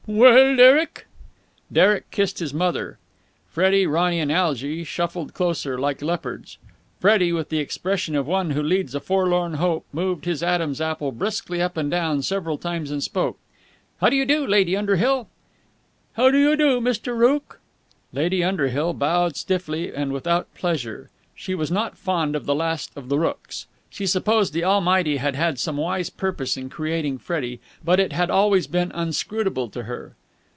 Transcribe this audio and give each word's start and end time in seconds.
"Well, 0.07 0.55
Derek!" 0.57 1.05
Derek 1.71 2.09
kissed 2.11 2.39
his 2.39 2.53
mother. 2.55 2.97
Freddie, 3.47 3.85
Ronny, 3.87 4.19
and 4.19 4.31
Algy 4.31 4.83
shuffled 4.83 5.33
closer, 5.35 5.77
like 5.79 6.01
leopards. 6.01 6.57
Freddie, 6.99 7.31
with 7.31 7.47
the 7.49 7.59
expression 7.59 8.15
of 8.15 8.27
one 8.27 8.49
who 8.49 8.61
leads 8.63 8.93
a 8.95 8.99
forlorn 8.99 9.53
hope, 9.53 9.85
moved 9.93 10.25
his 10.25 10.41
Adam's 10.43 10.81
apple 10.81 11.11
briskly 11.13 11.61
up 11.61 11.77
and 11.77 11.89
down 11.91 12.23
several 12.23 12.57
times, 12.57 12.89
and 12.91 13.01
spoke. 13.03 13.37
"How 13.99 14.09
do 14.09 14.15
you 14.17 14.25
do, 14.25 14.45
Lady 14.45 14.75
Underhill?" 14.75 15.29
"How 16.13 16.29
do 16.31 16.39
you 16.39 16.57
do, 16.57 16.81
Mr. 16.81 17.15
Rooke?" 17.17 17.61
Lady 18.11 18.43
Underhill 18.43 18.93
bowed 18.93 19.37
stiffly 19.37 19.95
and 19.95 20.11
without 20.11 20.53
pleasure. 20.55 21.09
She 21.35 21.53
was 21.55 21.71
not 21.71 21.95
fond 21.97 22.35
of 22.35 22.45
the 22.45 22.55
Last 22.55 22.91
of 22.97 23.07
the 23.07 23.19
Rookes. 23.19 23.65
She 23.93 24.05
supposed 24.07 24.53
the 24.53 24.63
Almighty 24.63 25.17
had 25.17 25.35
had 25.35 25.59
some 25.59 25.75
wise 25.75 26.09
purpose 26.09 26.55
in 26.55 26.69
creating 26.69 27.17
Freddie, 27.17 27.59
but 27.83 27.99
it 27.99 28.13
had 28.13 28.29
always 28.29 28.65
been 28.65 28.89
inscrutable 28.93 29.67
to 29.67 29.83
her. 29.83 30.15